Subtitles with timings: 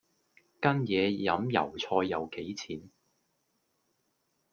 [0.59, 2.89] 跟野飲油菜又幾錢